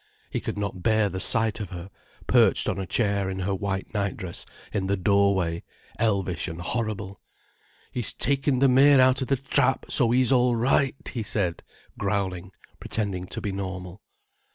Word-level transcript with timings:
He 0.31 0.39
could 0.41 0.57
not 0.57 0.81
bear 0.81 1.09
the 1.09 1.19
sight 1.19 1.59
of 1.59 1.69
her, 1.69 1.91
perched 2.25 2.67
on 2.67 2.79
a 2.79 2.87
chair 2.87 3.29
in 3.29 3.37
her 3.41 3.53
white 3.53 3.93
nightdress 3.93 4.47
in 4.73 4.87
the 4.87 4.97
doorway, 4.97 5.61
elvish 5.99 6.47
and 6.47 6.59
horrible. 6.59 7.21
"He's 7.91 8.11
taken 8.11 8.57
the 8.57 8.67
mare 8.67 8.99
out 8.99 9.21
of 9.21 9.27
the 9.27 9.37
trap, 9.37 9.85
so 9.89 10.09
he's 10.09 10.31
all 10.31 10.55
right," 10.55 10.95
he 11.13 11.21
said, 11.21 11.61
growling, 11.99 12.49
pretending 12.79 13.25
to 13.25 13.41
be 13.41 13.51
normal. 13.51 14.01